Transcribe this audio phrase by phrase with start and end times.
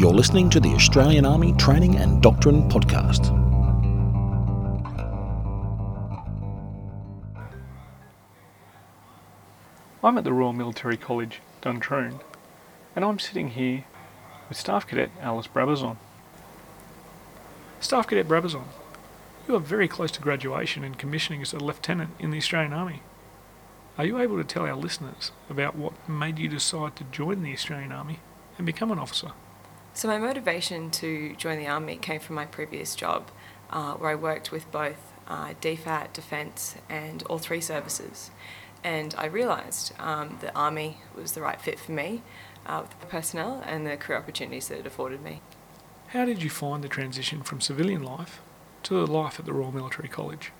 [0.00, 3.28] You're listening to the Australian Army Training and Doctrine Podcast.
[10.02, 12.20] I'm at the Royal Military College, Duntroon,
[12.96, 13.84] and I'm sitting here
[14.48, 15.98] with Staff Cadet Alice Brabazon.
[17.80, 18.68] Staff Cadet Brabazon,
[19.46, 23.02] you are very close to graduation and commissioning as a lieutenant in the Australian Army.
[23.98, 27.52] Are you able to tell our listeners about what made you decide to join the
[27.52, 28.20] Australian Army
[28.56, 29.32] and become an officer?
[29.92, 33.30] So, my motivation to join the Army came from my previous job,
[33.70, 38.30] uh, where I worked with both uh, DFAT, Defence, and all three services.
[38.84, 42.22] And I realised um, the Army was the right fit for me,
[42.66, 45.42] uh, with the personnel and the career opportunities that it afforded me.
[46.08, 48.40] How did you find the transition from civilian life
[48.84, 50.52] to the life at the Royal Military College?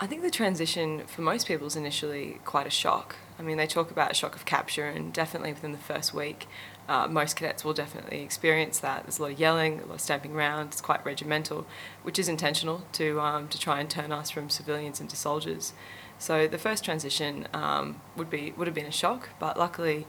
[0.00, 3.16] I think the transition for most people is initially quite a shock.
[3.38, 6.46] I mean, they talk about a shock of capture, and definitely within the first week,
[6.88, 9.02] uh, most cadets will definitely experience that.
[9.02, 10.68] There's a lot of yelling, a lot of stamping around.
[10.68, 11.66] It's quite regimental,
[12.02, 15.74] which is intentional to um, to try and turn us from civilians into soldiers.
[16.18, 20.06] So the first transition um, would be would have been a shock, but luckily.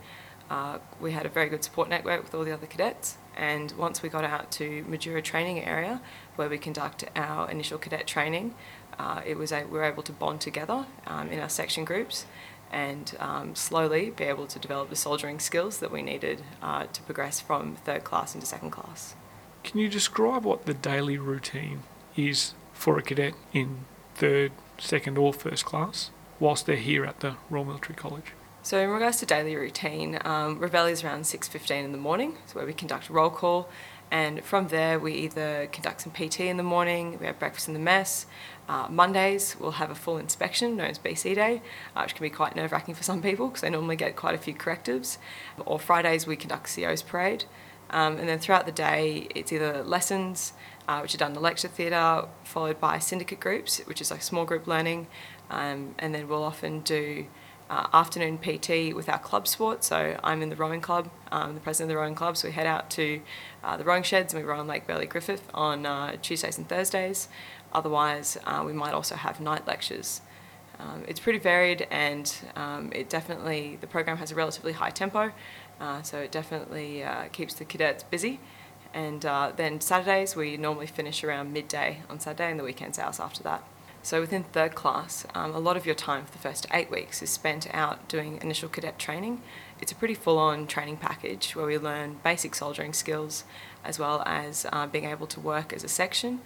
[0.51, 4.01] Uh, we had a very good support network with all the other cadets, and once
[4.01, 6.01] we got out to Majura training area,
[6.37, 8.55] where we conduct our initial cadet training,
[8.97, 12.25] uh, it was a, we were able to bond together um, in our section groups
[12.71, 17.01] and um, slowly be able to develop the soldiering skills that we needed uh, to
[17.03, 19.15] progress from third class into second class.
[19.63, 21.83] Can you describe what the daily routine
[22.15, 27.35] is for a cadet in third, second, or first class whilst they're here at the
[27.49, 28.33] Royal Military College?
[28.61, 32.55] So in regards to daily routine, um, Reveille is around 6.15 in the morning, so
[32.55, 33.69] where we conduct roll call,
[34.11, 37.73] and from there we either conduct some PT in the morning, we have breakfast in
[37.73, 38.25] the mess,
[38.69, 41.63] uh, Mondays we'll have a full inspection known as BC Day,
[41.95, 44.35] uh, which can be quite nerve wracking for some people because they normally get quite
[44.35, 45.17] a few correctives.
[45.65, 47.45] Or Fridays we conduct CO's parade.
[47.89, 50.53] Um, and then throughout the day it's either lessons,
[50.87, 54.21] uh, which are done in the lecture theatre, followed by syndicate groups, which is like
[54.21, 55.07] small group learning.
[55.49, 57.25] Um, and then we'll often do
[57.69, 59.83] uh, afternoon PT with our club sport.
[59.83, 62.35] So I'm in the rowing club, I'm the president of the rowing club.
[62.37, 63.21] So we head out to
[63.63, 66.67] uh, the rowing sheds and we row on Lake Burley Griffin on uh, Tuesdays and
[66.67, 67.29] Thursdays.
[67.71, 70.21] Otherwise, uh, we might also have night lectures.
[70.79, 75.31] Um, it's pretty varied and um, it definitely, the program has a relatively high tempo,
[75.79, 78.39] uh, so it definitely uh, keeps the cadets busy.
[78.91, 83.43] And then Saturdays, we normally finish around midday on Saturday and the weekends hours after
[83.43, 83.63] that.
[84.01, 87.21] So within third class, um, a lot of your time for the first eight weeks
[87.21, 89.41] is spent out doing initial cadet training.
[89.81, 93.43] It's a pretty full-on training package where we learn basic soldiering skills
[93.83, 96.39] as well as uh, being able to work as a section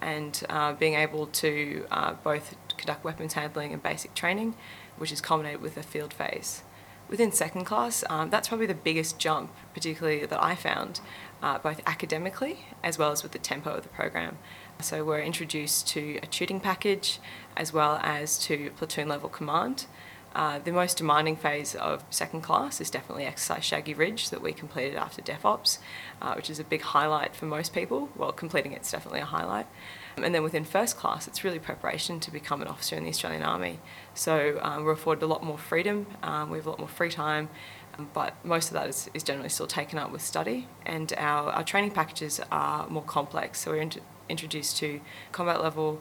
[0.00, 4.54] and uh, being able to uh, both conduct weapons handling and basic training,
[4.96, 6.62] which is culminated with a field phase.
[7.08, 11.00] Within second class, um, that's probably the biggest jump, particularly that I found,
[11.42, 14.38] uh, both academically as well as with the tempo of the program.
[14.82, 17.18] So we're introduced to a tutoring package
[17.56, 19.86] as well as to platoon level command.
[20.34, 24.52] Uh, the most demanding phase of second class is definitely exercise Shaggy Ridge that we
[24.52, 25.78] completed after DevOps,
[26.22, 28.08] uh, which is a big highlight for most people.
[28.16, 29.66] Well, completing it's definitely a highlight.
[30.16, 33.42] And then within first class, it's really preparation to become an officer in the Australian
[33.42, 33.80] Army.
[34.14, 37.10] So um, we're afforded a lot more freedom, um, we have a lot more free
[37.10, 37.48] time,
[37.98, 40.68] um, but most of that is, is generally still taken up with study.
[40.86, 43.60] And our, our training packages are more complex.
[43.60, 43.90] So we're
[44.30, 45.00] introduced to
[45.32, 46.00] combat level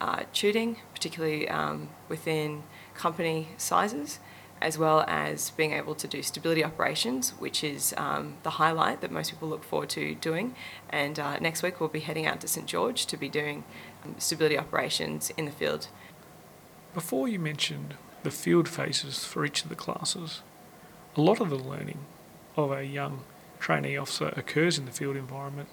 [0.00, 2.62] uh, tutoring, particularly um, within
[2.94, 4.18] company sizes,
[4.60, 9.10] as well as being able to do stability operations, which is um, the highlight that
[9.10, 10.54] most people look forward to doing.
[10.90, 13.64] And uh, next week we'll be heading out to St George to be doing
[14.04, 15.88] um, stability operations in the field.
[16.94, 20.42] Before you mentioned the field phases for each of the classes,
[21.16, 21.98] a lot of the learning
[22.56, 23.22] of a young
[23.60, 25.68] trainee officer occurs in the field environment.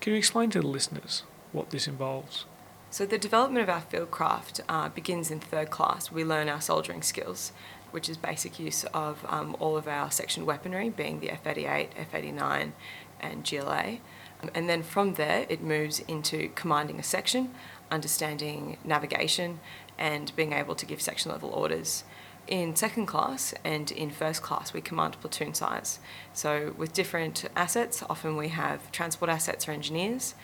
[0.00, 2.44] Can you explain to the listeners what this involves?
[2.90, 6.10] So the development of our field craft uh, begins in third class.
[6.10, 7.52] We learn our soldiering skills,
[7.90, 12.72] which is basic use of um, all of our section weaponry, being the F88, F89,
[13.20, 13.98] and GLA.
[14.42, 17.50] Um, and then from there, it moves into commanding a section,
[17.90, 19.60] understanding navigation,
[19.98, 22.04] and being able to give section level orders.
[22.46, 25.98] In second class and in first class, we command platoon size.
[26.32, 30.34] So, with different assets, often we have transport assets or engineers,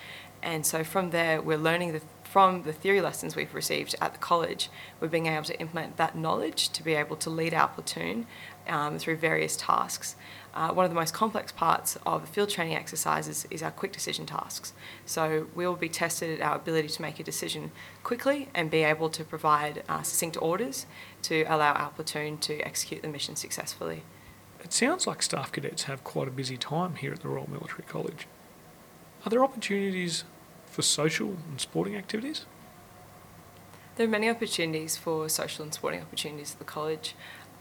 [0.42, 2.02] and so from there, we're learning the
[2.32, 4.70] from the theory lessons we've received at the college,
[5.00, 8.26] we're being able to implement that knowledge to be able to lead our platoon
[8.66, 10.16] um, through various tasks.
[10.54, 13.92] Uh, one of the most complex parts of the field training exercises is our quick
[13.92, 14.72] decision tasks.
[15.04, 17.70] So we will be tested at our ability to make a decision
[18.02, 20.86] quickly and be able to provide uh, succinct orders
[21.24, 24.04] to allow our platoon to execute the mission successfully.
[24.64, 27.84] It sounds like staff cadets have quite a busy time here at the Royal Military
[27.86, 28.26] College.
[29.26, 30.24] Are there opportunities
[30.72, 32.46] for social and sporting activities?
[33.96, 37.14] There are many opportunities for social and sporting opportunities at the college.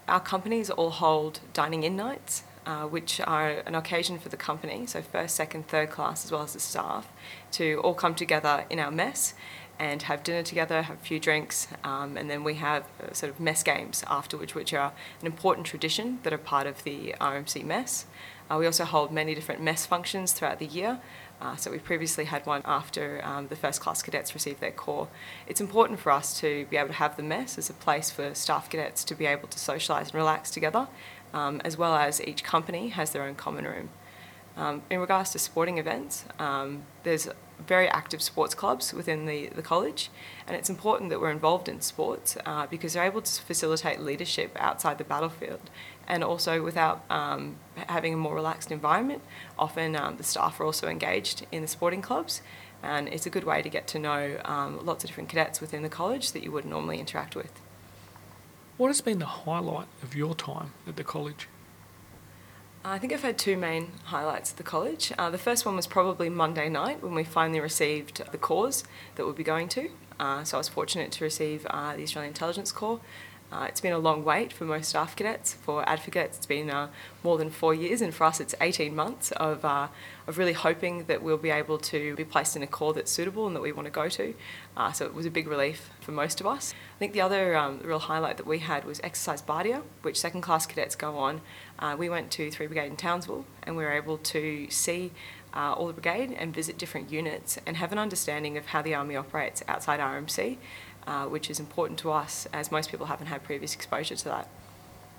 [0.08, 4.86] Our companies all hold dining in nights, uh, which are an occasion for the company,
[4.86, 7.10] so first, second, third class, as well as the staff,
[7.52, 9.34] to all come together in our mess
[9.78, 13.32] and have dinner together, have a few drinks, um, and then we have uh, sort
[13.32, 17.66] of mess games afterwards, which are an important tradition that are part of the RMC
[17.66, 18.06] mess.
[18.50, 21.00] Uh, we also hold many different mess functions throughout the year.
[21.42, 25.08] Uh, so we previously had one after um, the first class cadets received their corps.
[25.48, 28.36] It's important for us to be able to have the mess as a place for
[28.36, 30.88] staff cadets to be able to socialise and relax together,
[31.34, 33.90] um, as well as each company has their own common room.
[34.56, 37.28] Um, in regards to sporting events, um, there's
[37.68, 40.10] very active sports clubs within the, the college,
[40.48, 44.56] and it's important that we're involved in sports uh, because they're able to facilitate leadership
[44.60, 45.70] outside the battlefield
[46.08, 47.56] and also without um,
[47.88, 49.22] having a more relaxed environment.
[49.58, 52.42] Often um, the staff are also engaged in the sporting clubs,
[52.84, 55.84] and it's a good way to get to know um, lots of different cadets within
[55.84, 57.52] the college that you wouldn't normally interact with.
[58.78, 61.48] What has been the highlight of your time at the college?
[62.84, 65.14] I think I've had two main highlights at the college.
[65.16, 68.84] Uh, the first one was probably Monday night when we finally received the corps
[69.16, 69.92] that we'll be going to.
[70.20, 73.00] Uh, so I was fortunate to receive uh, the Australian Intelligence Corps.
[73.52, 75.54] Uh, it's been a long wait for most staff cadets.
[75.54, 76.88] For advocates, it's been uh,
[77.22, 79.90] more than four years, and for us, it's 18 months of, uh,
[80.26, 83.48] of really hoping that we'll be able to be placed in a corps that's suitable
[83.48, 84.34] and that we want to go to.
[84.78, 86.74] Uh, so it was a big relief for most of us.
[86.96, 90.42] I think the other um, real highlight that we had was Exercise Bardia, which second
[90.42, 91.42] class cadets go on.
[91.78, 95.12] Uh, we went to 3 Brigade in Townsville, and we were able to see
[95.54, 98.96] uh, all the brigade and visit different units and have an understanding of how the
[98.96, 100.58] Army operates outside RMC
[101.08, 104.48] uh, which is important to us as most people haven't had previous exposure to that.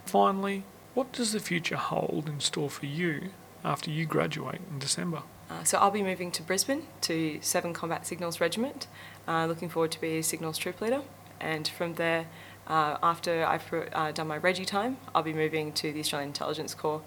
[0.07, 0.65] Finally,
[0.95, 3.31] what does the future hold in store for you
[3.65, 5.23] after you graduate in December?
[5.49, 8.87] Uh, so I'll be moving to Brisbane to 7 Combat Signals Regiment,
[9.29, 11.03] uh, looking forward to be a signals troop leader.
[11.41, 12.27] And from there,
[12.67, 16.75] uh, after I've uh, done my Regi time, I'll be moving to the Australian Intelligence
[16.75, 17.03] Corps.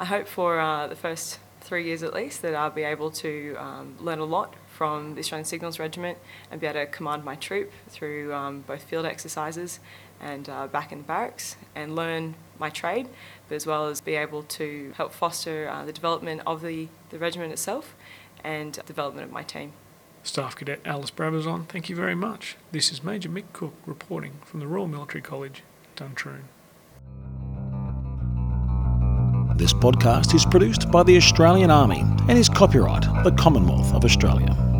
[0.00, 3.56] I hope for uh, the first three years at least that I'll be able to
[3.58, 6.18] um, learn a lot from the Australian Signals Regiment
[6.50, 9.80] and be able to command my troop through um, both field exercises
[10.20, 13.08] and uh, back in the barracks and learn my trade,
[13.48, 17.18] but as well as be able to help foster uh, the development of the, the
[17.18, 17.94] regiment itself
[18.44, 19.72] and development of my team.
[20.22, 22.56] Staff Cadet Alice Brabazon, thank you very much.
[22.72, 25.62] This is Major Mick Cook reporting from the Royal Military College,
[25.96, 26.44] Duntroon.
[29.56, 34.73] This podcast is produced by the Australian Army and is copyright the Commonwealth of Australia.